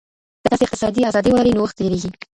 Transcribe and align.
که 0.43 0.47
تاسي 0.49 0.63
اقتصادي 0.65 1.01
ازادي 1.09 1.31
ولرئ، 1.33 1.51
نوښت 1.57 1.75
ډېرېږي. 1.81 2.11